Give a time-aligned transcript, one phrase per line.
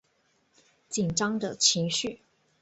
[0.89, 2.21] 紧张的情绪